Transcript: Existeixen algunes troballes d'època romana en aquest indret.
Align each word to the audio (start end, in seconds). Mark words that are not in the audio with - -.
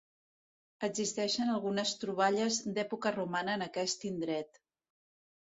Existeixen 0.87 1.51
algunes 1.55 1.91
troballes 2.05 2.57
d'època 2.79 3.13
romana 3.19 3.55
en 3.59 3.67
aquest 3.69 4.09
indret. 4.13 4.61